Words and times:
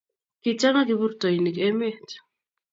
Kichanga 0.41 0.81
kiburtoinik 0.87 1.55
emet 1.67 2.07